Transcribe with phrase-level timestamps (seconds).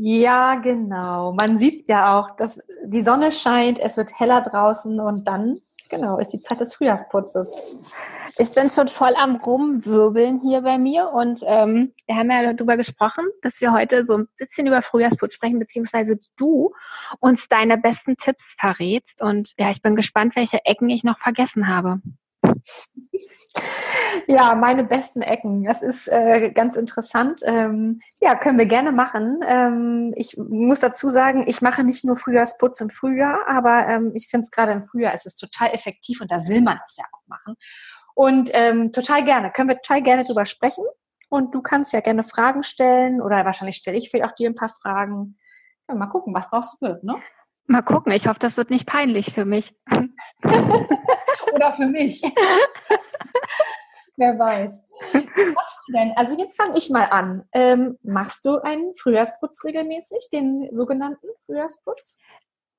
[0.00, 1.32] Ja, genau.
[1.32, 5.58] Man sieht ja auch, dass die Sonne scheint, es wird heller draußen und dann,
[5.88, 7.50] genau, ist die Zeit des Frühjahrsputzes.
[8.36, 12.76] Ich bin schon voll am Rumwirbeln hier bei mir und ähm, wir haben ja darüber
[12.76, 16.72] gesprochen, dass wir heute so ein bisschen über Frühjahrsputz sprechen, beziehungsweise du
[17.18, 21.66] uns deine besten Tipps verrätst und ja, ich bin gespannt, welche Ecken ich noch vergessen
[21.66, 22.00] habe.
[24.26, 25.64] Ja, meine besten Ecken.
[25.64, 27.40] Das ist äh, ganz interessant.
[27.44, 29.40] Ähm, ja, können wir gerne machen.
[29.46, 34.28] Ähm, ich muss dazu sagen, ich mache nicht nur Frühjahrsputz im Frühjahr, aber ähm, ich
[34.28, 37.04] finde es gerade im Frühjahr ist es total effektiv und da will man es ja
[37.12, 37.54] auch machen.
[38.14, 40.84] Und ähm, total gerne, können wir total gerne drüber sprechen.
[41.28, 44.54] Und du kannst ja gerne Fragen stellen oder wahrscheinlich stelle ich vielleicht auch dir ein
[44.54, 45.36] paar Fragen.
[45.88, 47.16] Ja, mal gucken, was draus wird, ne?
[47.66, 49.74] Mal gucken, ich hoffe, das wird nicht peinlich für mich.
[51.52, 52.22] Oder für mich.
[54.18, 54.84] Wer weiß.
[55.12, 56.12] Was machst du denn?
[56.16, 57.44] Also jetzt fange ich mal an.
[57.52, 62.18] Ähm, machst du einen Frühjahrsputz regelmäßig, den sogenannten Frühjahrsputz?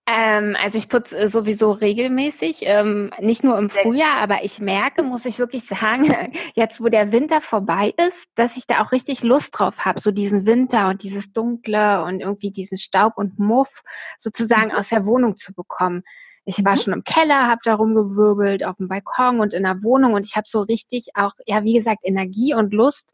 [0.05, 5.25] Ähm, also ich putze sowieso regelmäßig, ähm, nicht nur im Frühjahr, aber ich merke, muss
[5.25, 6.03] ich wirklich sagen,
[6.55, 10.11] jetzt wo der Winter vorbei ist, dass ich da auch richtig Lust drauf habe, so
[10.11, 13.81] diesen Winter und dieses Dunkle und irgendwie diesen Staub und Muff
[14.17, 16.03] sozusagen aus der Wohnung zu bekommen.
[16.49, 16.77] Ich war mhm.
[16.77, 20.35] schon im Keller, habe da rumgewirbelt, auf dem Balkon und in der Wohnung und ich
[20.35, 23.13] habe so richtig auch, ja, wie gesagt, Energie und Lust,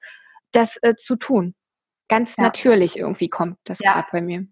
[0.51, 1.53] das äh, zu tun.
[2.07, 2.43] Ganz ja.
[2.43, 3.93] natürlich irgendwie kommt das ja.
[3.93, 4.47] gerade bei mir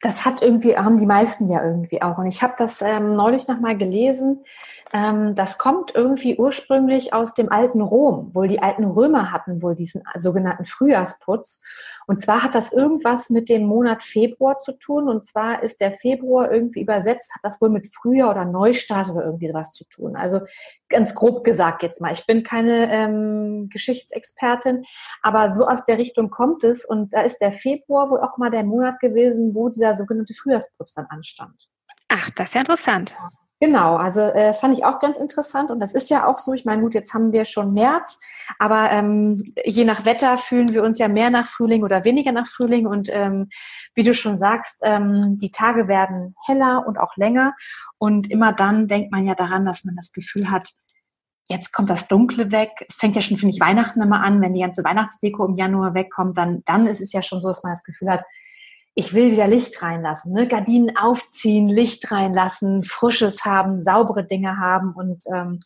[0.00, 2.18] das hat irgendwie, haben die meisten ja irgendwie auch.
[2.18, 4.44] Und ich habe das ähm, neulich nochmal gelesen.
[4.92, 8.34] Ähm, das kommt irgendwie ursprünglich aus dem alten Rom.
[8.34, 11.60] Wohl die alten Römer hatten wohl diesen sogenannten Frühjahrsputz.
[12.06, 15.08] Und zwar hat das irgendwas mit dem Monat Februar zu tun.
[15.08, 19.24] Und zwar ist der Februar irgendwie übersetzt, hat das wohl mit Frühjahr oder Neustart oder
[19.24, 20.16] irgendwie was zu tun.
[20.16, 20.40] Also
[20.88, 22.12] ganz grob gesagt jetzt mal.
[22.12, 24.84] Ich bin keine ähm, Geschichtsexpertin,
[25.22, 26.86] aber so aus der Richtung kommt es.
[26.86, 30.94] Und da ist der Februar wohl auch mal der Monat gewesen, wo dieser sogenannte Frühjahrsputz
[30.94, 31.68] dann anstand.
[32.08, 33.14] Ach, das ist ja interessant.
[33.60, 36.52] Genau, also äh, fand ich auch ganz interessant und das ist ja auch so.
[36.52, 38.18] Ich meine, gut, jetzt haben wir schon März,
[38.60, 42.46] aber ähm, je nach Wetter fühlen wir uns ja mehr nach Frühling oder weniger nach
[42.46, 43.48] Frühling und ähm,
[43.96, 47.54] wie du schon sagst, ähm, die Tage werden heller und auch länger
[47.98, 50.70] und immer dann denkt man ja daran, dass man das Gefühl hat,
[51.48, 52.70] jetzt kommt das Dunkle weg.
[52.88, 55.94] Es fängt ja schon, finde ich, Weihnachten immer an, wenn die ganze Weihnachtsdeko im Januar
[55.94, 58.22] wegkommt, dann, dann ist es ja schon so, dass man das Gefühl hat,
[58.98, 60.48] ich will wieder Licht reinlassen, ne?
[60.48, 65.60] Gardinen aufziehen, Licht reinlassen, Frisches haben, saubere Dinge haben und ähm,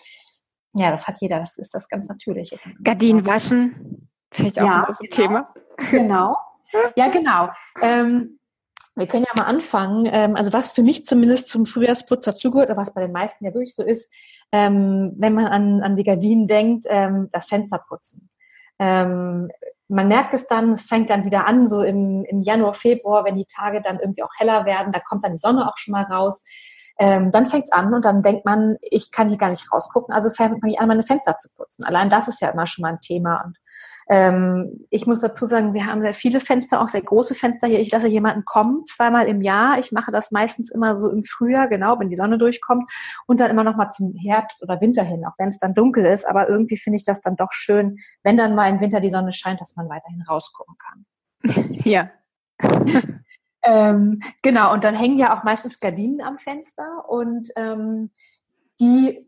[0.75, 2.55] ja, das hat jeder, das ist das ganz natürlich.
[2.85, 5.17] Gardinen waschen, vielleicht auch ja, so ein genau.
[5.17, 5.55] Thema.
[5.91, 6.37] Genau.
[6.95, 7.49] Ja, genau.
[7.81, 8.39] Ähm,
[8.97, 10.07] wir können ja mal anfangen.
[10.13, 13.55] Ähm, also was für mich zumindest zum Frühjahrsputz dazugehört, oder was bei den meisten ja
[13.55, 14.13] wirklich so ist,
[14.53, 18.29] ähm, wenn man an, an die Gardinen denkt, ähm, das Fenster putzen.
[18.79, 19.51] Ähm,
[19.93, 23.37] man merkt es dann, es fängt dann wieder an, so im, im Januar, Februar, wenn
[23.37, 26.05] die Tage dann irgendwie auch heller werden, da kommt dann die Sonne auch schon mal
[26.05, 26.43] raus.
[26.99, 30.15] Ähm, dann fängt es an und dann denkt man, ich kann hier gar nicht rausgucken,
[30.15, 31.85] also fange ich an, meine Fenster zu putzen.
[31.85, 33.43] Allein das ist ja immer schon mal ein Thema.
[33.45, 33.57] Und
[34.09, 37.81] ähm, ich muss dazu sagen, wir haben sehr viele Fenster, auch sehr große Fenster hier.
[37.81, 39.79] Ich lasse jemanden kommen, zweimal im Jahr.
[39.79, 42.91] Ich mache das meistens immer so im Frühjahr, genau, wenn die Sonne durchkommt.
[43.27, 46.05] Und dann immer noch mal zum Herbst oder Winter hin, auch wenn es dann dunkel
[46.05, 46.27] ist.
[46.27, 49.33] Aber irgendwie finde ich das dann doch schön, wenn dann mal im Winter die Sonne
[49.33, 51.05] scheint, dass man weiterhin rausgucken kann.
[51.85, 52.11] Ja.
[53.65, 58.11] ähm, genau, und dann hängen ja auch meistens Gardinen am Fenster und ähm,
[58.81, 59.27] die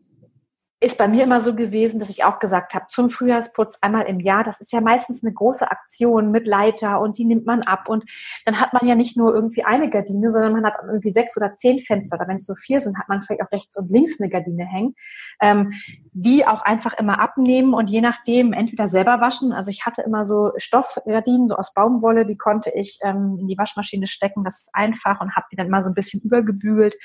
[0.85, 4.19] ist bei mir immer so gewesen, dass ich auch gesagt habe, zum Frühjahrsputz einmal im
[4.19, 7.89] Jahr, das ist ja meistens eine große Aktion mit Leiter und die nimmt man ab.
[7.89, 8.05] Und
[8.45, 11.55] dann hat man ja nicht nur irgendwie eine Gardine, sondern man hat irgendwie sechs oder
[11.55, 14.21] zehn Fenster, oder wenn es so vier sind, hat man vielleicht auch rechts und links
[14.21, 14.93] eine Gardine hängen,
[15.41, 15.73] ähm,
[16.13, 20.23] die auch einfach immer abnehmen und je nachdem entweder selber waschen, also ich hatte immer
[20.23, 24.69] so Stoffgardinen, so aus Baumwolle, die konnte ich ähm, in die Waschmaschine stecken, das ist
[24.73, 26.95] einfach und habe die dann mal so ein bisschen übergebügelt,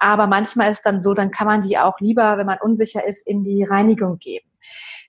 [0.00, 3.19] aber manchmal ist dann so, dann kann man die auch lieber, wenn man unsicher ist,
[3.26, 4.46] in die Reinigung geben.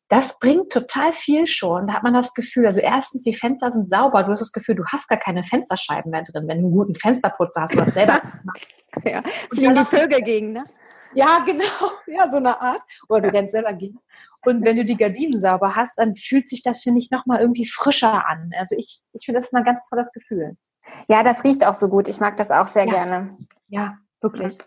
[0.09, 1.87] Das bringt total viel schon.
[1.87, 4.23] Da hat man das Gefühl, also erstens, die Fenster sind sauber.
[4.23, 6.95] Du hast das Gefühl, du hast gar keine Fensterscheiben mehr drin, wenn du einen guten
[6.95, 8.67] Fensterputzer hast, du das selber gemacht.
[9.05, 9.21] ja,
[9.53, 10.65] fliegen die Vögel gegen, ne?
[11.13, 11.63] Ja, genau.
[12.07, 12.81] Ja, so eine Art.
[13.07, 13.99] Oder du rennst selber gegen.
[14.43, 17.65] Und wenn du die Gardinen sauber hast, dann fühlt sich das, finde ich, nochmal irgendwie
[17.65, 18.51] frischer an.
[18.57, 20.57] Also ich, ich finde, das ist mal ein ganz tolles Gefühl.
[21.07, 22.07] Ja, das riecht auch so gut.
[22.07, 22.91] Ich mag das auch sehr ja.
[22.91, 23.37] gerne.
[23.67, 24.57] Ja, wirklich.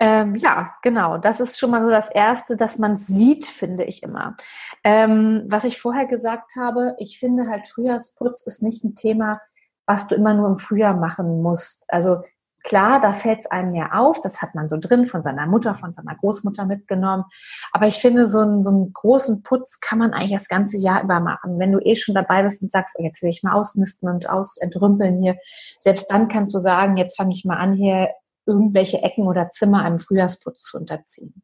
[0.00, 1.18] Ähm, ja, genau.
[1.18, 4.36] Das ist schon mal so das Erste, dass man sieht, finde ich immer.
[4.82, 9.40] Ähm, was ich vorher gesagt habe, ich finde halt Frühjahrsputz ist nicht ein Thema,
[9.86, 11.86] was du immer nur im Frühjahr machen musst.
[11.88, 12.22] Also
[12.64, 14.20] klar, da fällt es einem mehr auf.
[14.20, 17.24] Das hat man so drin von seiner Mutter, von seiner Großmutter mitgenommen.
[17.72, 21.04] Aber ich finde, so einen, so einen großen Putz kann man eigentlich das ganze Jahr
[21.04, 21.58] über machen.
[21.60, 24.28] Wenn du eh schon dabei bist und sagst, oh, jetzt will ich mal ausmisten und
[24.28, 25.36] ausentrümpeln hier,
[25.80, 28.08] selbst dann kannst du sagen, jetzt fange ich mal an, hier
[28.46, 31.42] irgendwelche Ecken oder Zimmer einem Frühjahrsputz zu unterziehen.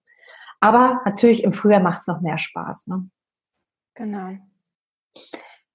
[0.60, 2.88] Aber natürlich im Frühjahr macht es noch mehr Spaß.
[2.88, 3.08] Ne?
[3.94, 4.36] Genau.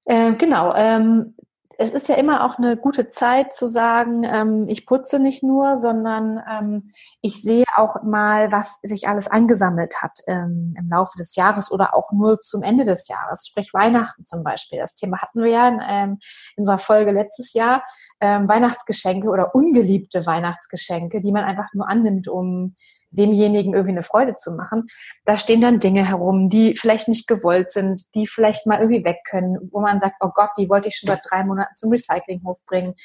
[0.05, 0.73] Äh, genau.
[0.75, 1.35] Ähm,
[1.77, 5.77] es ist ja immer auch eine gute Zeit zu sagen, ähm, ich putze nicht nur,
[5.77, 6.91] sondern ähm,
[7.21, 11.93] ich sehe auch mal, was sich alles angesammelt hat ähm, im Laufe des Jahres oder
[11.93, 14.79] auch nur zum Ende des Jahres, sprich Weihnachten zum Beispiel.
[14.79, 16.17] Das Thema hatten wir ja in, ähm,
[16.55, 17.83] in unserer Folge letztes Jahr.
[18.19, 22.75] Ähm, Weihnachtsgeschenke oder ungeliebte Weihnachtsgeschenke, die man einfach nur annimmt, um
[23.15, 24.85] demjenigen irgendwie eine Freude zu machen.
[25.25, 29.19] Da stehen dann Dinge herum, die vielleicht nicht gewollt sind, die vielleicht mal irgendwie weg
[29.29, 32.63] können, wo man sagt, oh Gott, die wollte ich schon seit drei Monaten zum Recyclinghof
[32.65, 32.95] bringen.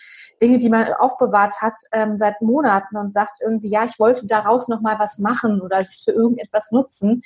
[0.41, 4.69] Dinge, die man aufbewahrt hat ähm, seit Monaten und sagt irgendwie, ja, ich wollte daraus
[4.69, 7.23] noch mal was machen oder es für irgendetwas nutzen.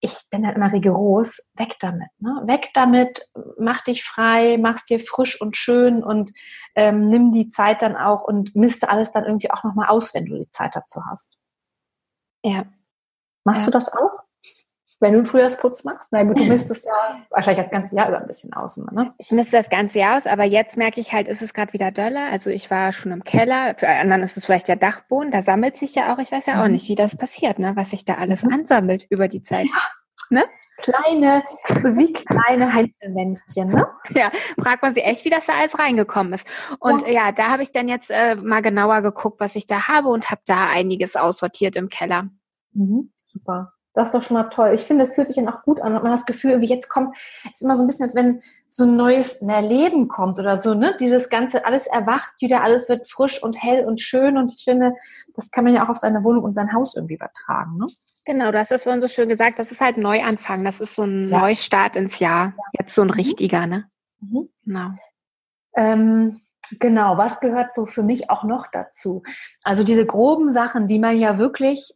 [0.00, 2.42] Ich bin dann immer rigoros, weg damit, ne?
[2.44, 6.32] weg damit, mach dich frei, mach's dir frisch und schön und
[6.74, 10.12] ähm, nimm die Zeit dann auch und misste alles dann irgendwie auch noch mal aus,
[10.12, 11.36] wenn du die Zeit dazu hast.
[12.44, 12.64] Ja.
[13.44, 13.66] Machst ja.
[13.66, 14.26] du das auch?
[14.98, 16.08] Wenn du einen Frühjahrsputz machst?
[16.10, 18.78] Na gut, du misstest ja wahrscheinlich das ganze Jahr über ein bisschen aus.
[18.78, 19.12] Ne?
[19.18, 21.90] Ich misste das ganze Jahr aus, aber jetzt merke ich halt, ist es gerade wieder
[21.90, 22.30] doller.
[22.30, 25.76] Also ich war schon im Keller, für anderen ist es vielleicht der Dachboden, da sammelt
[25.76, 26.72] sich ja auch, ich weiß ja auch mhm.
[26.72, 27.72] nicht, wie das passiert, ne?
[27.76, 28.54] was sich da alles mhm.
[28.54, 29.66] ansammelt über die Zeit.
[29.66, 29.95] Ja.
[30.30, 30.44] Ne?
[30.78, 31.42] Kleine,
[31.96, 33.88] wie kleine Einzelmännchen, ne?
[34.10, 34.30] Ja,
[34.60, 36.46] fragt man sich echt, wie das da alles reingekommen ist.
[36.80, 39.88] Und ja, ja da habe ich dann jetzt äh, mal genauer geguckt, was ich da
[39.88, 42.28] habe und habe da einiges aussortiert im Keller.
[42.72, 43.72] Mhm, super.
[43.94, 44.72] Das ist doch schon mal toll.
[44.74, 45.96] Ich finde, es fühlt sich dann auch gut an.
[45.96, 48.14] Und man hat das Gefühl, wie jetzt kommt, es ist immer so ein bisschen, als
[48.14, 50.94] wenn so ein neues Leben kommt oder so, ne?
[51.00, 54.36] Dieses Ganze, alles erwacht wieder, alles wird frisch und hell und schön.
[54.36, 54.92] Und ich finde,
[55.34, 57.86] das kann man ja auch auf seine Wohnung und sein Haus irgendwie übertragen, ne?
[58.26, 61.04] Genau, du hast das vorhin so schön gesagt, das ist halt Neuanfang, das ist so
[61.04, 61.38] ein ja.
[61.38, 62.54] Neustart ins Jahr.
[62.76, 63.14] Jetzt so ein mhm.
[63.14, 63.88] richtiger, ne?
[64.20, 64.48] Mhm.
[64.64, 64.90] Genau.
[65.76, 66.40] Ähm,
[66.80, 69.22] genau, was gehört so für mich auch noch dazu?
[69.62, 71.94] Also diese groben Sachen, die man ja wirklich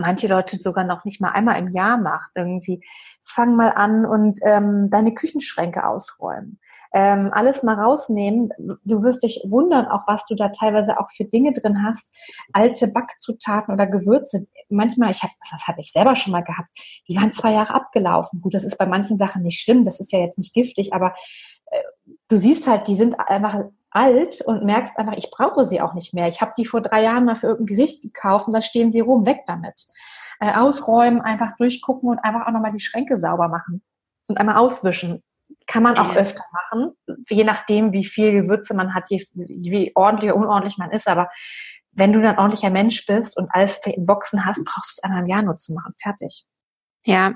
[0.00, 2.30] manche Leute sogar noch nicht mal einmal im Jahr macht.
[2.34, 2.82] Irgendwie
[3.20, 6.58] fang mal an und ähm, deine Küchenschränke ausräumen.
[6.92, 8.48] Ähm, alles mal rausnehmen.
[8.84, 12.12] Du wirst dich wundern, auch was du da teilweise auch für Dinge drin hast.
[12.52, 14.46] Alte Backzutaten oder Gewürze.
[14.68, 16.68] Manchmal, ich hab, das habe ich selber schon mal gehabt,
[17.08, 18.40] die waren zwei Jahre abgelaufen.
[18.40, 21.14] Gut, das ist bei manchen Sachen nicht schlimm, das ist ja jetzt nicht giftig, aber
[21.66, 21.82] äh,
[22.28, 26.14] du siehst halt, die sind einfach alt und merkst einfach, ich brauche sie auch nicht
[26.14, 26.28] mehr.
[26.28, 29.00] Ich habe die vor drei Jahren mal für irgendein Gericht gekauft und da stehen sie
[29.00, 29.86] rum, weg damit.
[30.40, 33.82] Äh, ausräumen, einfach durchgucken und einfach auch nochmal die Schränke sauber machen
[34.28, 35.22] und einmal auswischen.
[35.66, 36.92] Kann man auch öfter machen,
[37.28, 41.08] je nachdem, wie viel Gewürze man hat, je, wie ordentlich oder unordentlich man ist.
[41.08, 41.28] Aber
[41.92, 45.22] wenn du dann ordentlicher Mensch bist und alles in Boxen hast, brauchst du es einmal
[45.22, 45.94] im Jahr nur zu machen.
[46.00, 46.46] Fertig.
[47.04, 47.34] Ja,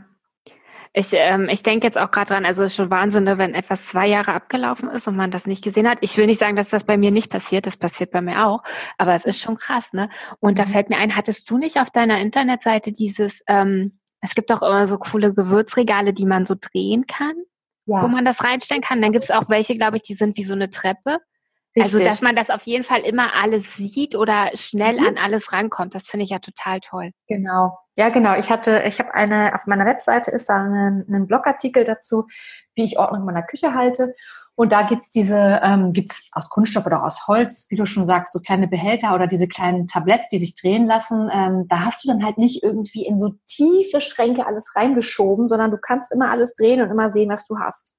[0.96, 3.52] ich, ähm, ich denke jetzt auch gerade dran, also es ist schon Wahnsinn, ne, wenn
[3.55, 5.99] etwas zwei Jahre abgelaufen ist und man das nicht gesehen hat.
[6.02, 8.62] Ich will nicht sagen, dass das bei mir nicht passiert, das passiert bei mir auch,
[8.97, 10.09] aber es ist schon krass, ne?
[10.38, 10.71] Und da mhm.
[10.71, 14.87] fällt mir ein, hattest du nicht auf deiner Internetseite dieses, ähm, es gibt auch immer
[14.87, 17.35] so coole Gewürzregale, die man so drehen kann,
[17.87, 18.00] ja.
[18.04, 19.02] wo man das reinstellen kann.
[19.02, 21.18] Dann gibt es auch welche, glaube ich, die sind wie so eine Treppe.
[21.76, 22.09] Also, Richtig.
[22.09, 25.07] Also, dass man das auf jeden Fall immer alles sieht oder schnell mhm.
[25.09, 27.11] an alles rankommt, das finde ich ja total toll.
[27.26, 27.76] Genau.
[27.97, 28.37] Ja, genau.
[28.37, 32.26] Ich hatte, ich habe eine, auf meiner Webseite ist da ein, ein Blogartikel dazu,
[32.75, 34.14] wie ich Ordnung in meiner Küche halte.
[34.57, 38.33] Und da gibt's diese, ähm, gibt's aus Kunststoff oder aus Holz, wie du schon sagst,
[38.33, 41.28] so kleine Behälter oder diese kleinen Tabletts, die sich drehen lassen.
[41.33, 45.73] Ähm, da hast du dann halt nicht irgendwie in so tiefe Schränke alles reingeschoben, sondern
[45.73, 47.97] du kannst immer alles drehen und immer sehen, was du hast.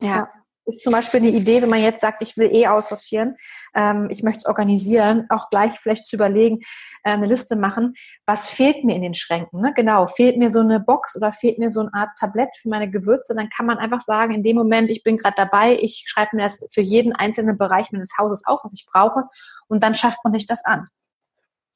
[0.00, 0.16] ja.
[0.16, 0.28] ja
[0.64, 3.34] ist zum Beispiel eine Idee, wenn man jetzt sagt, ich will eh aussortieren,
[3.74, 6.60] ähm, ich möchte es organisieren, auch gleich vielleicht zu überlegen,
[7.04, 7.94] äh, eine Liste machen,
[8.26, 9.60] was fehlt mir in den Schränken.
[9.60, 9.72] Ne?
[9.74, 12.90] Genau, fehlt mir so eine Box oder fehlt mir so eine Art Tablett für meine
[12.90, 16.36] Gewürze, dann kann man einfach sagen, in dem Moment, ich bin gerade dabei, ich schreibe
[16.36, 19.24] mir das für jeden einzelnen Bereich meines Hauses auf, was ich brauche,
[19.68, 20.86] und dann schafft man sich das an.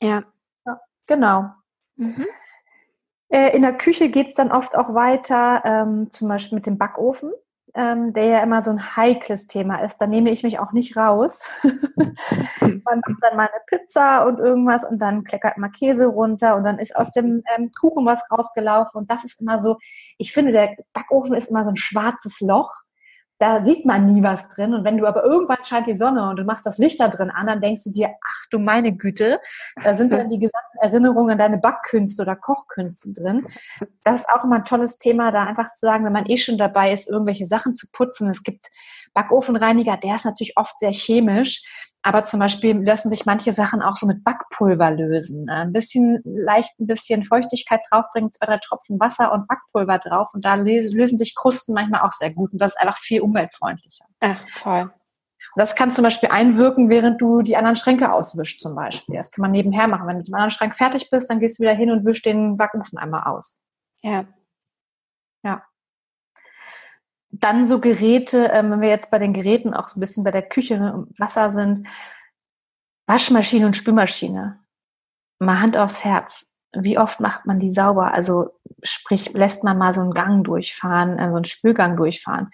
[0.00, 0.22] Ja.
[0.64, 1.50] ja genau.
[1.96, 2.26] Mhm.
[3.28, 6.78] Äh, in der Küche geht es dann oft auch weiter, ähm, zum Beispiel mit dem
[6.78, 7.32] Backofen
[7.76, 9.98] ähm, der ja immer so ein heikles Thema ist.
[9.98, 11.48] Da nehme ich mich auch nicht raus.
[11.62, 16.64] Man macht dann mal eine Pizza und irgendwas und dann kleckert mal Käse runter und
[16.64, 18.98] dann ist aus dem ähm, Kuchen was rausgelaufen.
[18.98, 19.76] Und das ist immer so,
[20.16, 22.74] ich finde, der Backofen ist immer so ein schwarzes Loch,
[23.38, 24.74] da sieht man nie was drin.
[24.74, 27.30] Und wenn du aber irgendwann scheint die Sonne und du machst das Licht da drin
[27.30, 29.40] an, dann denkst du dir, ach du meine Güte,
[29.82, 33.46] da sind dann die gesamten Erinnerungen an deine Backkünste oder Kochkünste drin.
[34.04, 36.58] Das ist auch immer ein tolles Thema, da einfach zu sagen, wenn man eh schon
[36.58, 38.30] dabei ist, irgendwelche Sachen zu putzen.
[38.30, 38.66] Es gibt
[39.12, 41.64] Backofenreiniger, der ist natürlich oft sehr chemisch.
[42.06, 45.48] Aber zum Beispiel lassen sich manche Sachen auch so mit Backpulver lösen.
[45.48, 50.28] Äh, ein bisschen leicht, ein bisschen Feuchtigkeit draufbringen, zwei, drei Tropfen Wasser und Backpulver drauf
[50.32, 54.04] und da lösen sich Krusten manchmal auch sehr gut und das ist einfach viel umweltfreundlicher.
[54.20, 54.82] Ach, toll.
[54.82, 59.16] Und das kann zum Beispiel einwirken, während du die anderen Schränke auswischst zum Beispiel.
[59.16, 60.06] Das kann man nebenher machen.
[60.06, 62.24] Wenn du mit dem anderen Schrank fertig bist, dann gehst du wieder hin und wischst
[62.24, 63.64] den Backofen einmal aus.
[64.02, 64.26] Ja.
[65.42, 65.64] Ja.
[67.40, 70.30] Dann so Geräte, ähm, wenn wir jetzt bei den Geräten auch so ein bisschen bei
[70.30, 71.86] der Küche und Wasser sind,
[73.06, 74.60] Waschmaschine und Spülmaschine.
[75.38, 78.12] Mal Hand aufs Herz wie oft macht man die sauber?
[78.12, 78.50] Also
[78.82, 82.50] sprich, lässt man mal so einen Gang durchfahren, äh, so einen Spülgang durchfahren.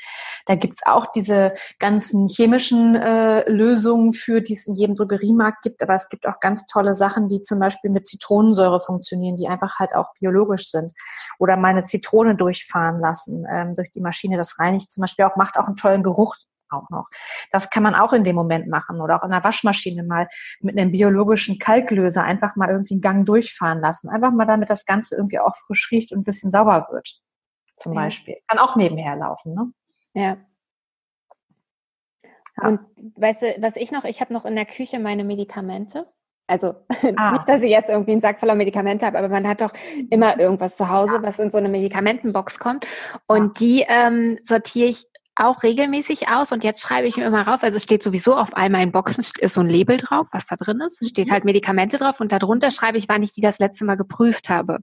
[0.47, 5.83] Da gibt's auch diese ganzen chemischen äh, Lösungen für, die es in jedem Drogeriemarkt gibt,
[5.83, 9.79] aber es gibt auch ganz tolle Sachen, die zum Beispiel mit Zitronensäure funktionieren, die einfach
[9.79, 10.93] halt auch biologisch sind.
[11.39, 14.37] Oder meine Zitrone durchfahren lassen ähm, durch die Maschine.
[14.37, 16.37] Das reinigt zum Beispiel auch, macht auch einen tollen Geruch
[16.73, 17.09] auch noch.
[17.51, 20.29] Das kann man auch in dem Moment machen oder auch in der Waschmaschine mal
[20.61, 24.09] mit einem biologischen Kalklöser einfach mal irgendwie einen Gang durchfahren lassen.
[24.09, 27.21] Einfach mal damit das Ganze irgendwie auch frisch riecht und ein bisschen sauber wird.
[27.77, 28.01] Zum ja.
[28.01, 28.37] Beispiel.
[28.49, 29.73] Kann auch nebenher laufen, ne?
[30.15, 30.37] Ja.
[32.57, 32.69] ja.
[32.69, 32.81] Und
[33.17, 36.07] weißt du, was ich noch, ich habe noch in der Küche meine Medikamente.
[36.47, 36.75] Also
[37.17, 37.33] ah.
[37.33, 39.73] nicht, dass ich jetzt irgendwie einen Sack voller Medikamente habe, aber man hat doch
[40.11, 41.23] immer irgendwas zu Hause, ja.
[41.23, 42.87] was in so eine Medikamentenbox kommt.
[43.27, 47.63] Und die ähm, sortiere ich auch regelmäßig aus und jetzt schreibe ich mir immer rauf,
[47.63, 50.81] also steht sowieso auf all meinen Boxen ist so ein Label drauf, was da drin
[50.81, 51.33] ist, steht mhm.
[51.33, 54.79] halt Medikamente drauf und darunter schreibe ich, wann ich die das letzte Mal geprüft habe.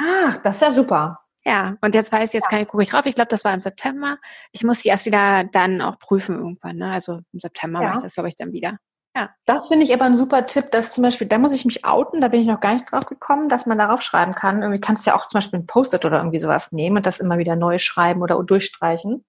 [0.00, 1.20] Ach, das ist ja super.
[1.44, 3.06] Ja, und jetzt weiß ich, jetzt kann ich, gucke ich drauf.
[3.06, 4.18] Ich glaube, das war im September.
[4.52, 6.76] Ich muss die erst wieder dann auch prüfen irgendwann.
[6.76, 6.92] Ne?
[6.92, 7.88] Also im September ja.
[7.88, 8.76] mache ich das, glaube ich, dann wieder.
[9.16, 9.30] Ja.
[9.46, 12.20] Das finde ich aber ein super Tipp, dass zum Beispiel, da muss ich mich outen,
[12.20, 14.62] da bin ich noch gar nicht drauf gekommen, dass man darauf schreiben kann.
[14.62, 17.20] Irgendwie kannst du ja auch zum Beispiel ein Post-it oder irgendwie sowas nehmen und das
[17.20, 19.24] immer wieder neu schreiben oder durchstreichen.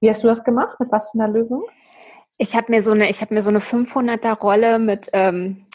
[0.00, 0.78] Wie hast du das gemacht?
[0.80, 1.64] Mit was für einer Lösung?
[2.38, 5.66] Ich habe mir so eine, ich habe mir so eine 500er Rolle mit ähm,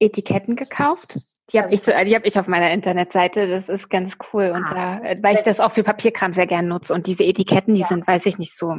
[0.00, 1.18] Etiketten gekauft.
[1.52, 3.46] Die habe ich, so, die hab ich auf meiner Internetseite.
[3.46, 4.50] Das ist ganz cool.
[4.54, 6.94] Und ah, da, weil ich das auch für Papierkram sehr gern nutze.
[6.94, 7.86] Und diese Etiketten, die ja.
[7.86, 8.74] sind, weiß ich nicht, so,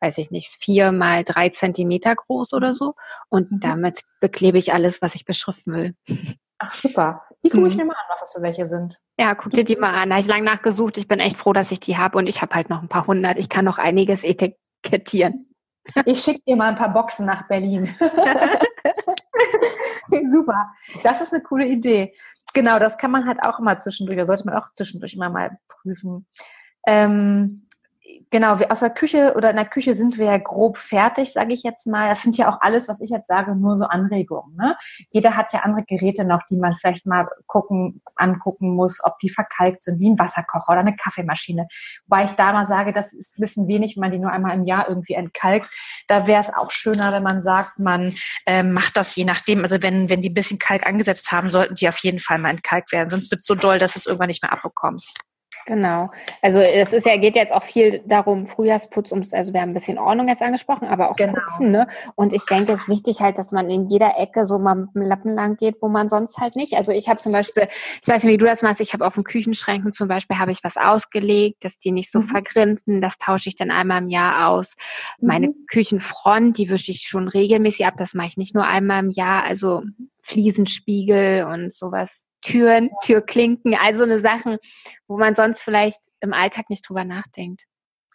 [0.00, 2.94] weiß ich nicht, vier mal drei Zentimeter groß oder so.
[3.28, 3.60] Und mhm.
[3.60, 5.94] damit beklebe ich alles, was ich beschriften will.
[6.58, 7.22] Ach, super.
[7.44, 7.80] Die gucke ich mhm.
[7.80, 8.98] mir mal an, was das für welche sind.
[9.18, 10.08] Ja, guck dir die mal an.
[10.08, 10.98] Da habe ich lange nachgesucht.
[10.98, 13.06] Ich bin echt froh, dass ich die habe und ich habe halt noch ein paar
[13.06, 13.38] hundert.
[13.38, 15.46] Ich kann noch einiges etikettieren.
[16.04, 17.94] Ich schicke dir mal ein paar Boxen nach Berlin.
[20.24, 20.72] Super.
[21.04, 22.12] Das ist eine coole Idee.
[22.54, 25.60] Genau, das kann man halt auch immer zwischendurch, da sollte man auch zwischendurch immer mal
[25.68, 26.26] prüfen.
[26.88, 27.65] Ähm,
[28.30, 31.52] genau, wir aus der Küche oder in der Küche sind wir ja grob fertig, sage
[31.52, 32.08] ich jetzt mal.
[32.08, 34.56] Das sind ja auch alles, was ich jetzt sage, nur so Anregungen.
[34.56, 34.76] Ne?
[35.10, 39.30] Jeder hat ja andere Geräte noch, die man vielleicht mal gucken, angucken muss, ob die
[39.30, 41.68] verkalkt sind, wie ein Wasserkocher oder eine Kaffeemaschine.
[42.06, 44.54] Wobei ich da mal sage, das ist ein bisschen wenig, wenn man die nur einmal
[44.54, 45.68] im Jahr irgendwie entkalkt.
[46.06, 48.14] Da wäre es auch schöner, wenn man sagt, man
[48.46, 49.62] äh, macht das je nachdem.
[49.62, 52.50] Also wenn, wenn die ein bisschen Kalk angesetzt haben, sollten die auf jeden Fall mal
[52.50, 53.10] entkalkt werden.
[53.10, 55.12] Sonst wird es so doll, dass du es irgendwann nicht mehr abbekommst.
[55.64, 56.10] Genau.
[56.42, 59.74] Also es ist ja, geht jetzt auch viel darum, Frühjahrsputz, um, also wir haben ein
[59.74, 61.32] bisschen Ordnung jetzt angesprochen, aber auch genau.
[61.32, 61.86] Putzen, ne?
[62.14, 64.94] Und ich denke, es ist wichtig halt, dass man in jeder Ecke so mal mit
[64.94, 66.74] dem Lappen lang geht, wo man sonst halt nicht.
[66.74, 67.68] Also ich habe zum Beispiel,
[68.02, 70.50] ich weiß nicht, wie du das machst, ich habe auf den Küchenschränken zum Beispiel, habe
[70.50, 72.28] ich was ausgelegt, dass die nicht so mhm.
[72.28, 73.00] vergrinden.
[73.00, 74.74] Das tausche ich dann einmal im Jahr aus.
[75.18, 75.26] Mhm.
[75.26, 77.94] Meine Küchenfront, die wische ich schon regelmäßig ab.
[77.98, 79.44] Das mache ich nicht nur einmal im Jahr.
[79.44, 79.82] Also
[80.22, 84.58] Fliesenspiegel und sowas Türen, Türklinken, also eine Sachen,
[85.08, 87.64] wo man sonst vielleicht im Alltag nicht drüber nachdenkt.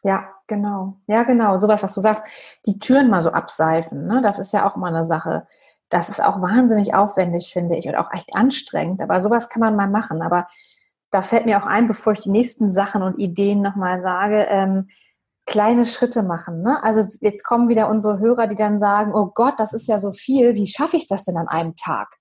[0.04, 0.98] Ja, genau.
[1.08, 1.58] Ja, genau.
[1.60, 2.24] Sowas, was du sagst,
[2.66, 4.22] die Türen mal so abseifen, ne?
[4.24, 5.46] das ist ja auch mal eine Sache.
[5.90, 9.02] Das ist auch wahnsinnig aufwendig, finde ich, und auch echt anstrengend.
[9.02, 10.22] Aber sowas kann man mal machen.
[10.22, 10.48] Aber
[11.12, 14.88] da fällt mir auch ein, bevor ich die nächsten Sachen und Ideen nochmal sage, ähm,
[15.46, 16.62] kleine Schritte machen.
[16.62, 16.82] Ne?
[16.82, 20.14] Also jetzt kommen wieder unsere Hörer, die dann sagen, oh Gott, das ist ja so
[20.14, 22.21] viel, wie schaffe ich das denn an einem Tag?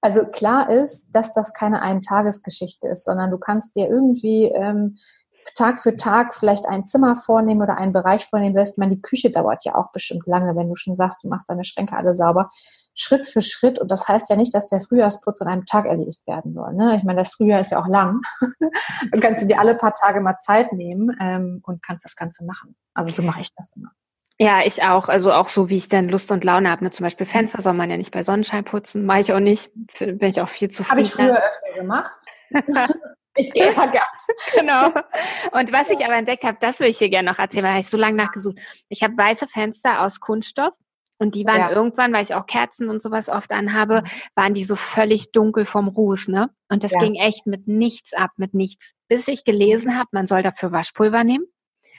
[0.00, 4.96] Also klar ist, dass das keine Ein-Tagesgeschichte ist, sondern du kannst dir irgendwie ähm,
[5.54, 8.54] Tag für Tag vielleicht ein Zimmer vornehmen oder einen Bereich vornehmen.
[8.54, 11.64] Selbst meine Küche dauert ja auch bestimmt lange, wenn du schon sagst, du machst deine
[11.64, 12.48] Schränke alle sauber.
[12.94, 13.78] Schritt für Schritt.
[13.78, 16.74] Und das heißt ja nicht, dass der Frühjahrsputz an einem Tag erledigt werden soll.
[16.74, 16.96] Ne?
[16.96, 18.20] Ich meine, das Frühjahr ist ja auch lang.
[19.10, 22.44] Dann kannst du dir alle paar Tage mal Zeit nehmen ähm, und kannst das Ganze
[22.44, 22.76] machen.
[22.94, 23.90] Also so mache ich das immer.
[24.38, 25.08] Ja, ich auch.
[25.08, 26.84] Also auch so, wie ich dann Lust und Laune habe.
[26.84, 26.90] Ne?
[26.90, 29.04] Zum Beispiel Fenster soll man ja nicht bei Sonnenschein putzen.
[29.04, 29.70] Mache ich auch nicht.
[29.98, 32.18] Bin ich auch viel zu Habe ich früher öfter gemacht.
[33.34, 33.90] Ich gehe ja
[34.54, 34.88] Genau.
[35.52, 37.88] Und was ich aber entdeckt habe, das würde ich hier gerne noch erzählen, weil ich
[37.88, 38.58] so lange nachgesucht.
[38.88, 40.74] Ich habe weiße Fenster aus Kunststoff
[41.18, 41.70] und die waren ja.
[41.70, 44.02] irgendwann, weil ich auch Kerzen und sowas oft anhabe,
[44.34, 46.50] waren die so völlig dunkel vom Ruß, ne?
[46.68, 47.00] Und das ja.
[47.00, 48.92] ging echt mit nichts ab, mit nichts.
[49.08, 51.46] Bis ich gelesen habe, man soll dafür Waschpulver nehmen.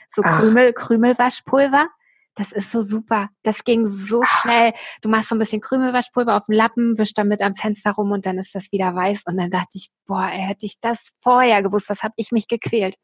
[0.08, 0.38] So Ach.
[0.38, 1.88] Krümel, Krümelwaschpulver.
[2.34, 3.28] Das ist so super.
[3.42, 4.72] Das ging so schnell.
[5.02, 8.26] Du machst so ein bisschen Krümelwaschpulver auf dem Lappen, wischst damit am Fenster rum und
[8.26, 9.22] dann ist das wieder weiß.
[9.26, 12.48] Und dann dachte ich, boah, ey, hätte ich das vorher gewusst, was habe ich mich
[12.48, 12.96] gequält?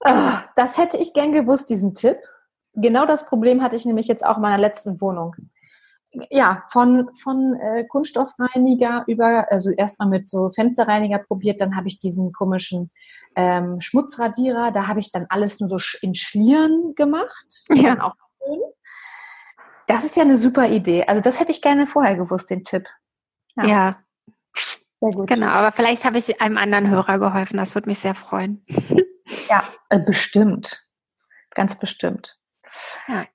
[0.00, 2.18] Oh, das hätte ich gern gewusst, diesen Tipp
[2.76, 5.34] genau das Problem hatte ich nämlich jetzt auch in meiner letzten Wohnung.
[6.30, 11.98] Ja, von, von äh, Kunststoffreiniger über, also erstmal mit so Fensterreiniger probiert, dann habe ich
[11.98, 12.90] diesen komischen
[13.34, 17.64] ähm, Schmutzradierer, da habe ich dann alles nur so in Schlieren gemacht.
[17.70, 18.00] Ja.
[18.00, 18.60] Auch schön.
[19.86, 21.04] Das ist ja eine super Idee.
[21.04, 22.86] Also das hätte ich gerne vorher gewusst, den Tipp.
[23.56, 23.66] Ja.
[23.66, 23.98] ja.
[25.00, 25.28] Sehr gut.
[25.28, 27.56] Genau, aber vielleicht habe ich einem anderen Hörer geholfen.
[27.58, 28.64] Das würde mich sehr freuen.
[29.48, 30.88] ja, äh, bestimmt.
[31.50, 32.38] Ganz bestimmt.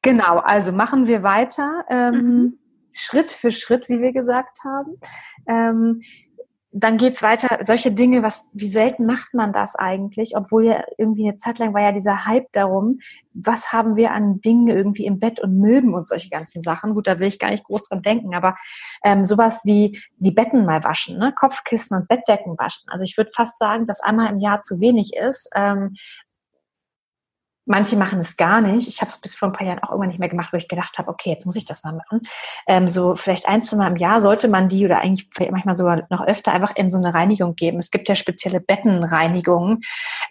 [0.02, 1.86] Genau, also machen wir weiter.
[1.90, 2.60] Ähm, mhm.
[2.94, 5.00] Schritt für Schritt, wie wir gesagt haben.
[5.48, 6.02] Ähm,
[6.74, 10.38] dann geht's weiter, solche Dinge, was, wie selten macht man das eigentlich?
[10.38, 13.00] Obwohl ja irgendwie eine Zeit lang war ja dieser Hype darum,
[13.34, 16.94] was haben wir an Dingen irgendwie im Bett und Möben und solche ganzen Sachen.
[16.94, 18.56] Gut, da will ich gar nicht groß dran denken, aber
[19.04, 21.34] ähm, sowas wie die Betten mal waschen, ne?
[21.38, 22.86] Kopfkissen und Bettdecken waschen.
[22.88, 25.50] Also ich würde fast sagen, dass einmal im Jahr zu wenig ist.
[25.54, 25.96] Ähm,
[27.72, 28.90] Manche machen es gar nicht.
[28.90, 30.68] Ich habe es bis vor ein paar Jahren auch irgendwann nicht mehr gemacht, wo ich
[30.68, 32.28] gedacht habe, okay, jetzt muss ich das mal machen.
[32.68, 36.06] Ähm, so vielleicht ein, zwei Mal im Jahr sollte man die oder eigentlich manchmal sogar
[36.10, 37.80] noch öfter einfach in so eine Reinigung geben.
[37.80, 39.80] Es gibt ja spezielle Bettenreinigungen.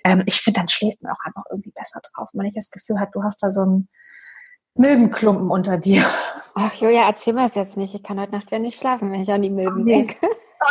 [0.05, 3.01] Ähm, ich finde, dann schläft man auch einfach irgendwie besser drauf, wenn nicht das Gefühl
[3.01, 3.89] hat, du hast da so einen
[4.75, 6.05] Milbenklumpen unter dir.
[6.55, 7.95] Ach, Julia, erzähl mir das jetzt nicht.
[7.95, 9.93] Ich kann heute Nacht wieder nicht schlafen, wenn ich an die Milben oh, nee.
[9.93, 10.17] denke.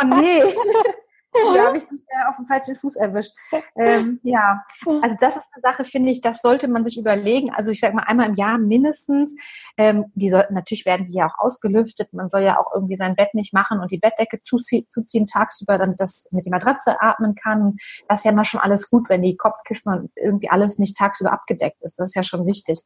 [0.00, 0.42] Oh nee.
[1.32, 3.32] da habe ich dich äh, auf dem falschen Fuß erwischt.
[3.76, 4.62] Ähm, ja,
[5.02, 7.50] also das ist eine Sache, finde ich, das sollte man sich überlegen.
[7.52, 9.34] Also ich sage mal einmal im Jahr mindestens.
[9.76, 12.12] Ähm, die sollten natürlich werden die ja auch ausgelüftet.
[12.12, 15.78] Man soll ja auch irgendwie sein Bett nicht machen und die Bettdecke zuziehen, zuziehen tagsüber,
[15.78, 17.76] damit das mit die Matratze atmen kann.
[18.08, 21.32] Das ist ja mal schon alles gut, wenn die Kopfkissen und irgendwie alles nicht tagsüber
[21.32, 21.98] abgedeckt ist.
[21.98, 22.80] Das ist ja schon wichtig.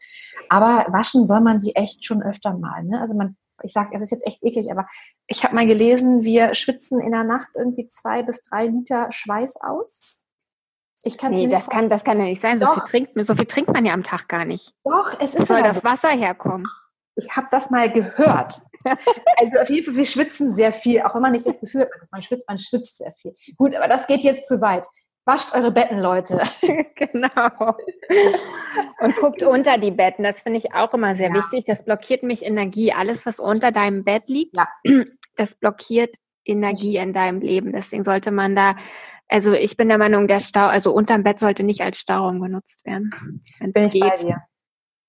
[0.48, 2.84] Aber waschen soll man die echt schon öfter mal.
[2.84, 3.00] Ne?
[3.00, 4.86] Also man ich sage, es ist jetzt echt eklig, aber
[5.26, 9.58] ich habe mal gelesen, wir schwitzen in der Nacht irgendwie zwei bis drei Liter Schweiß
[9.62, 10.02] aus.
[11.02, 12.58] Ich kann nee, das kann, das kann ja nicht sein.
[12.58, 14.72] So viel, trinkt, so viel trinkt man ja am Tag gar nicht.
[14.84, 15.84] Doch, es ist Wo soll das so.
[15.84, 16.66] Wasser herkommen?
[17.16, 18.62] Ich habe das mal gehört.
[18.84, 21.90] also auf jeden Fall, wir schwitzen sehr viel, auch wenn man nicht das Gefühl hat,
[22.00, 23.34] dass man schwitzt, man schwitzt sehr viel.
[23.56, 24.86] Gut, aber das geht jetzt zu weit.
[25.26, 26.40] Wascht eure Betten, Leute.
[26.94, 27.76] genau.
[29.00, 30.22] Und guckt unter die Betten.
[30.22, 31.34] Das finde ich auch immer sehr ja.
[31.34, 31.64] wichtig.
[31.66, 32.92] Das blockiert mich Energie.
[32.92, 34.68] Alles, was unter deinem Bett liegt, ja.
[35.36, 37.72] das blockiert Energie in deinem Leben.
[37.72, 38.76] Deswegen sollte man da,
[39.28, 42.84] also ich bin der Meinung, der Stau, also unterm Bett sollte nicht als Stauraum genutzt
[42.84, 43.42] werden.
[43.60, 44.02] Bin ich geht.
[44.02, 44.42] bei dir.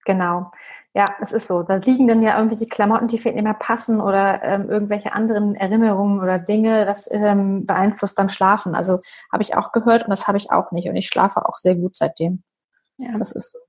[0.05, 0.51] Genau.
[0.93, 1.63] Ja, es ist so.
[1.63, 5.53] Da liegen dann ja irgendwelche Klamotten, die vielleicht nicht mehr passen oder ähm, irgendwelche anderen
[5.55, 6.85] Erinnerungen oder Dinge.
[6.85, 8.75] Das ähm, beeinflusst beim Schlafen.
[8.75, 10.87] Also habe ich auch gehört und das habe ich auch nicht.
[10.87, 12.43] Und ich schlafe auch sehr gut seitdem.
[12.97, 13.59] Ja, das ist so.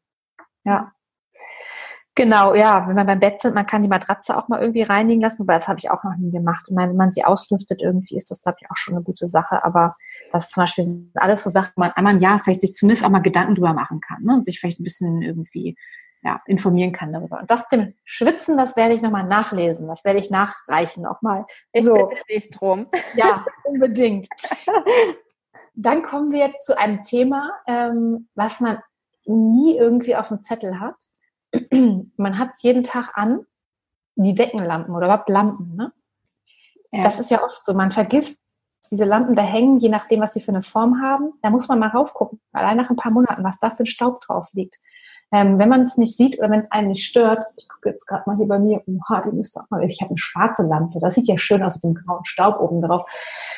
[0.64, 0.92] Ja.
[2.14, 5.20] Genau, ja, wenn wir beim Bett sind, man kann die Matratze auch mal irgendwie reinigen
[5.20, 6.68] lassen, aber das habe ich auch noch nie gemacht.
[6.70, 9.64] Und wenn man sie auslüftet, irgendwie ist das, glaube ich, auch schon eine gute Sache.
[9.64, 9.96] Aber
[10.30, 13.04] das zum Beispiel sind alles so Sachen, wo man einmal im Jahr vielleicht sich zumindest
[13.04, 14.34] auch mal Gedanken drüber machen kann ne?
[14.34, 15.76] und sich vielleicht ein bisschen irgendwie
[16.26, 17.38] ja, informieren kann darüber.
[17.38, 21.46] Und das mit dem Schwitzen, das werde ich nochmal nachlesen, das werde ich nachreichen nochmal.
[21.72, 21.94] Ich so.
[21.94, 22.88] bitte dich drum.
[23.14, 24.26] Ja, unbedingt.
[25.74, 28.82] Dann kommen wir jetzt zu einem Thema, ähm, was man
[29.24, 30.96] nie irgendwie auf dem Zettel hat.
[32.16, 33.46] man hat jeden Tag an
[34.16, 35.76] die Deckenlampen oder überhaupt Lampen.
[35.76, 35.92] Ne?
[36.90, 37.04] Ja.
[37.04, 37.72] Das ist ja oft so.
[37.74, 38.40] Man vergisst,
[38.90, 41.34] diese Lampen da hängen, je nachdem, was sie für eine Form haben.
[41.42, 44.22] Da muss man mal raufgucken, allein nach ein paar Monaten, was da für ein Staub
[44.22, 44.76] drauf liegt.
[45.32, 48.06] Ähm, wenn man es nicht sieht oder wenn es einen nicht stört, ich gucke jetzt
[48.06, 51.00] gerade mal hier bei mir, oha, die müsste auch mal, ich habe eine schwarze Lampe,
[51.00, 53.10] das sieht ja schön aus mit dem grauen Staub oben drauf.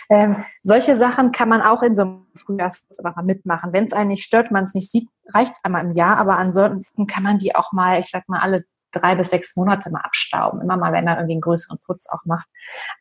[0.08, 3.72] Ähm, solche Sachen kann man auch in so einem Frühjahrsputz aber mal mitmachen.
[3.72, 6.38] Wenn es einen nicht stört, man es nicht sieht, reicht es einmal im Jahr, aber
[6.38, 10.00] ansonsten kann man die auch mal, ich sag mal, alle drei bis sechs Monate mal
[10.00, 10.60] abstauben.
[10.62, 12.48] Immer mal, wenn er irgendwie einen größeren Putz auch macht.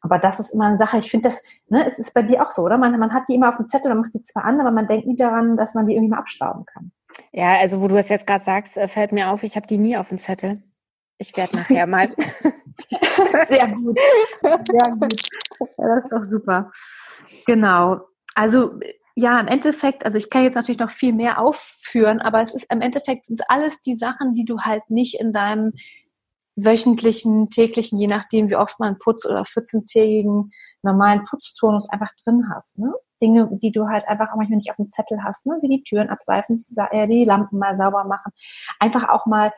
[0.02, 2.52] Aber das ist immer eine Sache, ich finde das, ne, es ist bei dir auch
[2.52, 2.78] so, oder?
[2.78, 4.88] Man, man hat die immer auf dem Zettel, man macht sie zwar an, aber man
[4.88, 6.92] denkt nie daran, dass man die irgendwie mal abstauben kann.
[7.32, 9.78] Ja, also wo du es jetzt gerade sagst, äh, fällt mir auf, ich habe die
[9.78, 10.62] nie auf dem Zettel.
[11.18, 12.10] Ich werde nachher mal.
[13.48, 14.00] Sehr gut.
[14.42, 15.14] Sehr gut.
[15.78, 16.72] Ja, das ist doch super.
[17.46, 18.02] Genau.
[18.36, 18.80] Also
[19.16, 22.72] ja, im Endeffekt, also ich kann jetzt natürlich noch viel mehr aufführen, aber es ist
[22.72, 25.74] im Endeffekt sind es alles die Sachen, die du halt nicht in deinem
[26.56, 30.52] wöchentlichen, täglichen, je nachdem wie oft man Putz- oder 14-tägigen
[30.84, 32.78] normalen Putztonus einfach drin hast.
[32.78, 32.94] Ne?
[33.22, 35.58] Dinge, die du halt einfach auch manchmal nicht auf dem Zettel hast, ne?
[35.62, 38.32] wie die Türen abseifen, äh, die Lampen mal sauber machen.
[38.80, 39.52] Einfach auch mal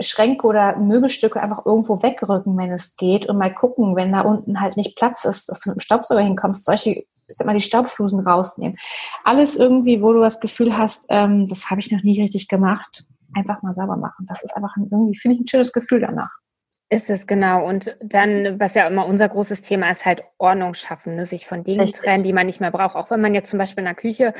[0.00, 4.60] Schränke oder Möbelstücke einfach irgendwo wegrücken, wenn es geht und mal gucken, wenn da unten
[4.60, 7.60] halt nicht Platz ist, dass du mit dem Staubsauger hinkommst, solche, ich sag mal, die
[7.60, 8.78] Staubflusen rausnehmen.
[9.24, 13.06] Alles irgendwie, wo du das Gefühl hast, ähm, das habe ich noch nie richtig gemacht,
[13.34, 14.26] einfach mal sauber machen.
[14.28, 16.30] Das ist einfach ein, irgendwie, finde ich, ein schönes Gefühl danach.
[16.90, 17.66] Ist es genau.
[17.66, 21.26] Und dann, was ja immer unser großes Thema ist, halt Ordnung schaffen, ne?
[21.26, 22.02] sich von Dingen Richtig.
[22.02, 22.96] trennen, die man nicht mehr braucht.
[22.96, 24.32] Auch wenn man jetzt zum Beispiel in der Küche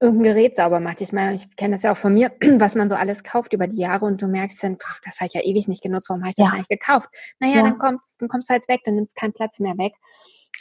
[0.00, 1.00] irgendein Gerät sauber macht.
[1.00, 3.68] Ich meine, ich kenne das ja auch von mir, was man so alles kauft über
[3.68, 6.22] die Jahre und du merkst dann, pff, das habe ich ja ewig nicht genutzt, warum
[6.22, 6.52] habe ich das ja.
[6.52, 7.08] eigentlich gekauft?
[7.38, 7.62] Naja, ja.
[7.62, 9.92] dann kommt dann kommst du halt weg, dann nimmst keinen Platz mehr weg.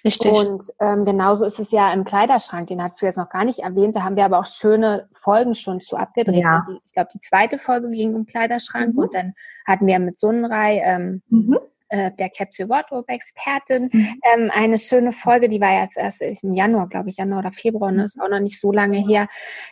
[0.06, 0.32] Richtig.
[0.32, 3.60] Und ähm, genauso ist es ja im Kleiderschrank, den hast du jetzt noch gar nicht
[3.60, 6.42] erwähnt, da haben wir aber auch schöne Folgen schon zu abgedreht.
[6.42, 6.66] Ja.
[6.86, 9.00] Ich glaube, die zweite Folge ging um Kleiderschrank mhm.
[9.00, 9.34] und dann
[9.66, 11.58] hatten wir mit Sonnenrei ähm, mhm
[11.94, 13.90] äh, der Capsule Wardrobe Expertin.
[13.94, 14.22] Mhm.
[14.34, 17.92] Ähm, eine schöne Folge, die war jetzt erst im Januar, glaube ich, Januar oder Februar,
[17.92, 18.04] ne?
[18.04, 19.28] ist auch noch nicht so lange her,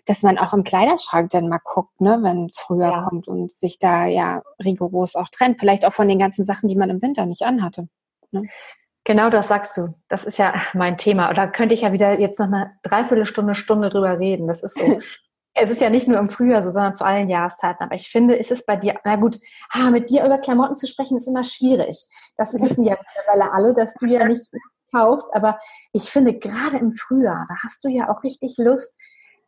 [0.06, 3.02] dass man auch im Kleiderschrank dann mal guckt, ne, wenn es früher ja.
[3.02, 5.60] kommt und sich da ja rigoros auch trennt.
[5.60, 7.88] Vielleicht auch von den ganzen Sachen, die man im Winter nicht anhatte.
[8.30, 8.44] Ne?
[9.04, 9.96] Genau das sagst du.
[10.10, 11.34] Das ist ja mein Thema.
[11.34, 14.48] Da könnte ich ja wieder jetzt noch eine Dreiviertelstunde, Stunde drüber reden.
[14.48, 15.00] Das ist so.
[15.54, 17.84] es ist ja nicht nur im Frühjahr so, sondern zu allen Jahreszeiten.
[17.84, 19.38] Aber ich finde, ist es bei dir, na gut,
[19.70, 22.06] ah, mit dir über Klamotten zu sprechen, ist immer schwierig.
[22.38, 24.50] Das wissen ja mittlerweile alle, dass du ja nicht
[24.92, 25.28] kaufst.
[25.34, 25.58] Aber
[25.94, 28.96] ich finde, gerade im Frühjahr, da hast du ja auch richtig Lust,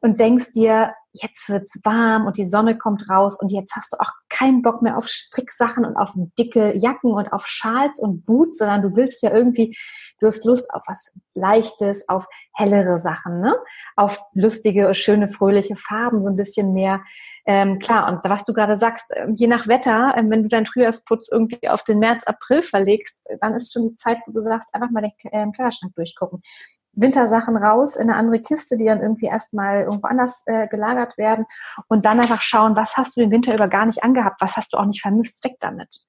[0.03, 3.97] und denkst dir, jetzt wird's warm und die Sonne kommt raus und jetzt hast du
[4.01, 8.57] auch keinen Bock mehr auf Stricksachen und auf dicke Jacken und auf Schals und Boots,
[8.57, 9.77] sondern du willst ja irgendwie,
[10.19, 13.55] du hast Lust auf was Leichtes, auf hellere Sachen, ne?
[13.95, 17.01] Auf lustige, schöne, fröhliche Farben, so ein bisschen mehr.
[17.45, 20.65] Ähm, klar, und was du gerade sagst, ähm, je nach Wetter, ähm, wenn du deinen
[20.65, 24.67] Frühjahrsputz irgendwie auf den März, April verlegst, dann ist schon die Zeit, wo du sagst,
[24.73, 26.41] einfach mal den ähm, Kleiderschrank durchgucken.
[26.93, 31.45] Wintersachen raus in eine andere Kiste, die dann irgendwie erstmal irgendwo anders äh, gelagert werden
[31.87, 34.73] und dann einfach schauen, was hast du den Winter über gar nicht angehabt, was hast
[34.73, 36.01] du auch nicht vermisst, weg damit.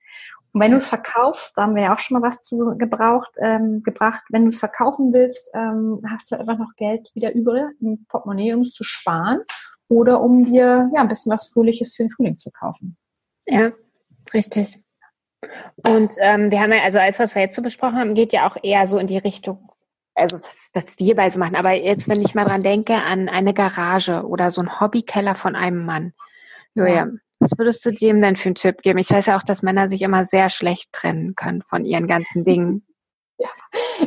[0.53, 3.33] Und wenn du es verkaufst, da haben wir ja auch schon mal was zu gebraucht,
[3.39, 7.65] ähm, gebracht, wenn du es verkaufen willst, ähm, hast du einfach noch Geld wieder übrig
[7.81, 9.41] im Portemonnaie, um es zu sparen
[9.89, 12.97] oder um dir ja ein bisschen was Fröhliches für den Frühling zu kaufen.
[13.47, 13.73] Ja,
[14.33, 14.81] richtig.
[15.87, 18.47] Und ähm, wir haben ja, also alles, was wir jetzt so besprochen haben, geht ja
[18.47, 19.71] auch eher so in die Richtung
[20.15, 23.29] also was, was wir bei so machen, aber jetzt, wenn ich mal dran denke, an
[23.29, 26.13] eine Garage oder so ein Hobbykeller von einem Mann.
[26.75, 27.09] Julia, ja.
[27.41, 28.99] was würdest du dem denn für einen Tipp geben?
[28.99, 32.45] Ich weiß ja auch, dass Männer sich immer sehr schlecht trennen können von ihren ganzen
[32.45, 32.87] Dingen.
[33.37, 33.49] Ja,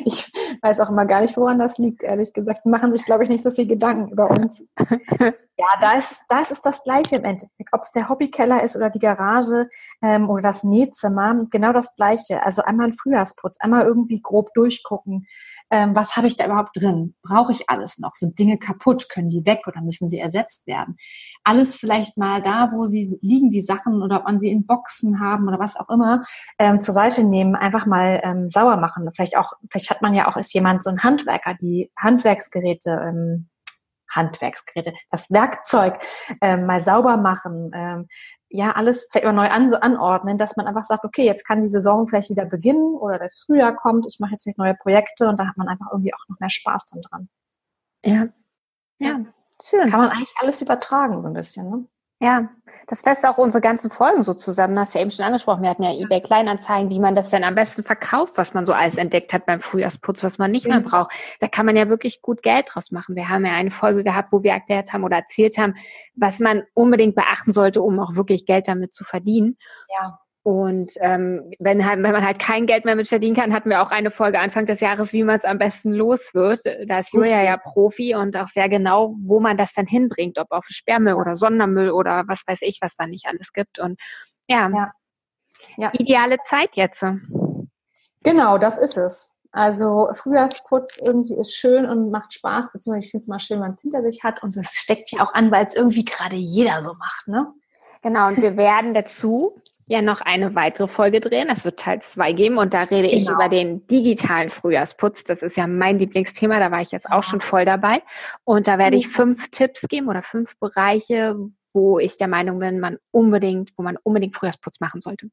[0.05, 2.61] ich weiß auch immer gar nicht, woran das liegt, ehrlich gesagt.
[2.63, 4.65] Die machen sich, glaube ich, nicht so viel Gedanken über uns.
[5.19, 7.73] ja, da ist, das ist das Gleiche im Endeffekt.
[7.73, 9.67] Ob es der Hobbykeller ist oder die Garage
[10.01, 12.41] ähm, oder das Nähzimmer, genau das Gleiche.
[12.43, 15.27] Also einmal ein Frühjahrsputz, einmal irgendwie grob durchgucken.
[15.71, 17.15] Ähm, was habe ich da überhaupt drin?
[17.23, 18.13] Brauche ich alles noch?
[18.13, 19.09] Sind Dinge kaputt?
[19.09, 20.95] Können die weg oder müssen sie ersetzt werden?
[21.43, 25.19] Alles vielleicht mal da, wo sie liegen, die Sachen oder ob man sie in Boxen
[25.19, 26.23] haben oder was auch immer,
[26.59, 29.09] ähm, zur Seite nehmen, einfach mal ähm, sauer machen.
[29.15, 33.49] Vielleicht auch, vielleicht hat man ja auch, ist jemand so ein Handwerker, die Handwerksgeräte, ähm,
[34.09, 35.99] Handwerksgeräte, das Werkzeug
[36.41, 38.07] ähm, mal sauber machen, ähm,
[38.49, 41.69] ja, alles vielleicht mal neu an, anordnen, dass man einfach sagt, okay, jetzt kann die
[41.69, 45.37] Saison vielleicht wieder beginnen oder das Frühjahr kommt, ich mache jetzt vielleicht neue Projekte und
[45.37, 47.29] da hat man einfach irgendwie auch noch mehr Spaß dann dran.
[48.05, 48.27] Ja.
[48.99, 49.19] Ja,
[49.61, 49.89] schön.
[49.89, 51.87] Kann man eigentlich alles übertragen, so ein bisschen, ne?
[52.19, 52.49] Ja,
[52.87, 54.75] das fasst auch unsere ganzen Folgen so zusammen.
[54.75, 55.61] Das hast du ja eben schon angesprochen.
[55.61, 58.73] Wir hatten ja eBay Kleinanzeigen, wie man das denn am besten verkauft, was man so
[58.73, 61.11] alles entdeckt hat beim Frühjahrsputz, was man nicht mehr braucht.
[61.39, 63.15] Da kann man ja wirklich gut Geld draus machen.
[63.15, 65.75] Wir haben ja eine Folge gehabt, wo wir erklärt haben oder erzählt haben,
[66.15, 69.57] was man unbedingt beachten sollte, um auch wirklich Geld damit zu verdienen.
[69.99, 70.19] Ja.
[70.47, 73.81] Und ähm, wenn, halt, wenn man halt kein Geld mehr mit verdienen kann, hatten wir
[73.81, 76.61] auch eine Folge Anfang des Jahres, wie man es am besten los wird.
[76.85, 80.49] Da ist Julia ja Profi und auch sehr genau, wo man das dann hinbringt, ob
[80.51, 83.77] auf Sperrmüll oder Sondermüll oder was weiß ich, was da nicht alles gibt.
[83.77, 83.99] Und
[84.47, 84.91] ja, ja.
[85.75, 85.91] ja.
[85.91, 87.03] ideale Zeit jetzt.
[88.23, 89.35] Genau, das ist es.
[89.51, 93.67] Also Frühjahrsputz irgendwie ist schön und macht Spaß, beziehungsweise ich finde es mal schön, wenn
[93.67, 96.37] man es hinter sich hat und es steckt ja auch an, weil es irgendwie gerade
[96.37, 97.53] jeder so macht, ne?
[98.01, 101.49] Genau, und wir werden dazu ja noch eine weitere Folge drehen.
[101.49, 103.21] Es wird Teil 2 geben und da rede genau.
[103.21, 105.23] ich über den digitalen Frühjahrsputz.
[105.23, 108.03] Das ist ja mein Lieblingsthema, da war ich jetzt auch schon voll dabei.
[108.43, 111.37] Und da werde ich fünf Tipps geben oder fünf Bereiche,
[111.73, 115.29] wo ich der Meinung bin, man unbedingt, wo man unbedingt Frühjahrsputz machen sollte.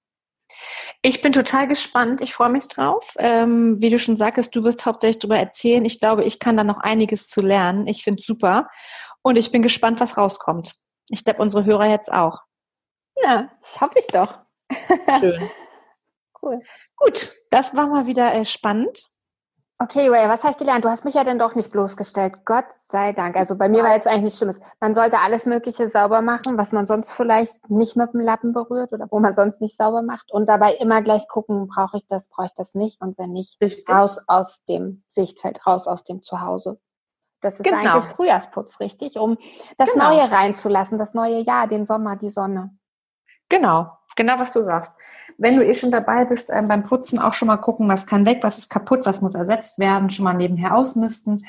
[1.03, 2.21] Ich bin total gespannt.
[2.21, 3.15] Ich freue mich drauf.
[3.19, 5.85] Ähm, wie du schon sagtest, du wirst hauptsächlich darüber erzählen.
[5.85, 7.89] Ich glaube, ich kann da noch einiges zu lernen.
[7.89, 8.69] Ich finde es super.
[9.23, 10.75] Und ich bin gespannt, was rauskommt.
[11.09, 12.41] Ich glaube, unsere Hörer jetzt auch.
[13.23, 14.44] Ja, das hoffe ich doch.
[15.21, 15.51] Schön.
[16.43, 16.61] cool.
[16.97, 19.07] Gut, das war mal wieder äh, spannend.
[19.81, 20.85] Okay, Julia, was habe ich gelernt?
[20.85, 22.45] Du hast mich ja dann doch nicht bloßgestellt.
[22.45, 23.37] Gott sei Dank.
[23.37, 24.61] Also bei mir war jetzt eigentlich nichts Schlimmes.
[24.79, 28.93] Man sollte alles Mögliche sauber machen, was man sonst vielleicht nicht mit dem Lappen berührt
[28.93, 30.31] oder wo man sonst nicht sauber macht.
[30.31, 33.01] Und dabei immer gleich gucken, brauche ich das, brauche ich das nicht.
[33.01, 33.89] Und wenn nicht, Richtig.
[33.89, 36.79] raus aus dem Sichtfeld, raus aus dem Zuhause.
[37.41, 37.77] Das ist genau.
[37.77, 39.19] eigentlich Frühjahrsputz, richtig?
[39.19, 39.37] Um
[39.77, 40.11] das genau.
[40.11, 42.79] Neue reinzulassen, das neue Jahr, den Sommer, die Sonne.
[43.55, 43.87] Genau,
[44.17, 44.97] genau was du sagst.
[45.39, 48.27] Wenn du eh schon dabei bist, ähm, beim Putzen auch schon mal gucken, was kann
[48.27, 51.47] weg, was ist kaputt, was muss ersetzt werden, schon mal nebenher ausmisten.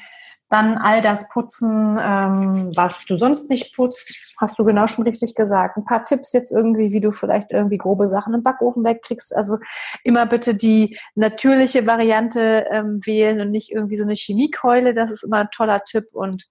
[0.48, 5.34] Dann all das putzen, ähm, was du sonst nicht putzt, hast du genau schon richtig
[5.34, 5.78] gesagt.
[5.78, 9.36] Ein paar Tipps jetzt irgendwie, wie du vielleicht irgendwie grobe Sachen im Backofen wegkriegst.
[9.36, 9.58] Also
[10.04, 14.94] immer bitte die natürliche Variante ähm, wählen und nicht irgendwie so eine Chemiekeule.
[14.94, 16.06] Das ist immer ein toller Tipp.
[16.14, 16.46] Und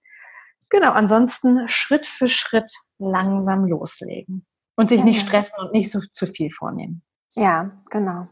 [0.67, 4.45] genau, ansonsten Schritt für Schritt langsam loslegen.
[4.75, 5.05] Und sich ja.
[5.05, 7.01] nicht stressen und nicht so zu viel vornehmen.
[7.33, 8.27] Ja, genau.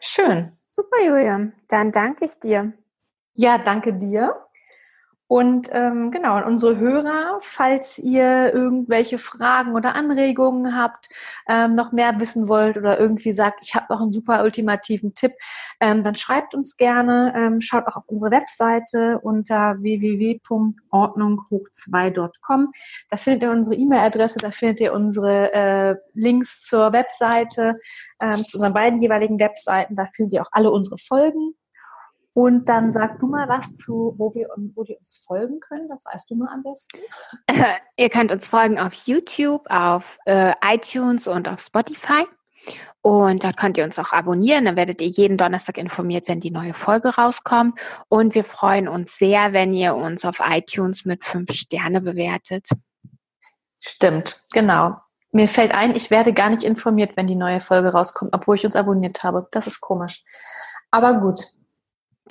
[0.00, 0.52] Schön.
[0.70, 1.52] Super, Julia.
[1.68, 2.72] Dann danke ich dir.
[3.34, 4.34] Ja, danke dir.
[5.32, 11.08] Und ähm, genau, an unsere Hörer, falls ihr irgendwelche Fragen oder Anregungen habt,
[11.48, 15.32] ähm, noch mehr wissen wollt oder irgendwie sagt, ich habe noch einen super ultimativen Tipp,
[15.80, 22.70] ähm, dann schreibt uns gerne, ähm, schaut auch auf unsere Webseite unter www.ordnunghoch2.com.
[23.08, 27.80] Da findet ihr unsere E-Mail-Adresse, da findet ihr unsere äh, Links zur Webseite,
[28.20, 29.94] ähm, zu unseren beiden jeweiligen Webseiten.
[29.94, 31.54] Da findet ihr auch alle unsere Folgen
[32.34, 35.88] und dann sag du mal was zu, wo wir wo die uns folgen können.
[35.88, 36.98] Das weißt du mal am besten.
[37.96, 42.26] Ihr könnt uns folgen auf YouTube, auf äh, iTunes und auf Spotify.
[43.02, 44.64] Und da könnt ihr uns auch abonnieren.
[44.64, 47.78] Dann werdet ihr jeden Donnerstag informiert, wenn die neue Folge rauskommt.
[48.08, 52.68] Und wir freuen uns sehr, wenn ihr uns auf iTunes mit fünf Sterne bewertet.
[53.80, 54.96] Stimmt, genau.
[55.32, 58.64] Mir fällt ein, ich werde gar nicht informiert, wenn die neue Folge rauskommt, obwohl ich
[58.64, 59.48] uns abonniert habe.
[59.50, 60.22] Das ist komisch.
[60.92, 61.44] Aber gut,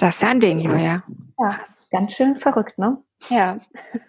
[0.01, 1.03] das ist ein Ding, Julia.
[1.39, 1.59] Ja,
[1.91, 2.97] ganz schön verrückt, ne?
[3.29, 3.57] Ja.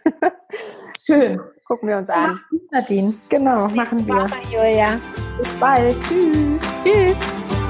[1.07, 1.41] schön.
[1.67, 2.31] Gucken wir uns an.
[2.31, 3.15] Mach's gut, Nadine.
[3.29, 4.27] Genau, machen wir.
[4.51, 4.99] Julia.
[5.39, 5.97] Bis bald.
[6.09, 6.61] Tschüss.
[6.83, 7.62] Tschüss.